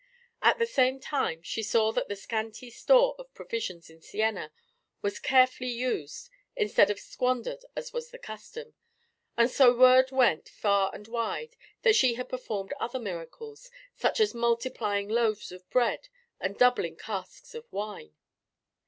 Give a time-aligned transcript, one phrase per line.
[0.41, 4.51] At the same time she saw that the scanty store of provisions in Siena
[5.03, 8.73] was carefully used, instead of squandered as was the custom,
[9.37, 14.33] and so word went far and wide that she had performed other miracles, such as
[14.33, 16.09] multiplying loaves of bread
[16.39, 18.15] and doubling casks of wine.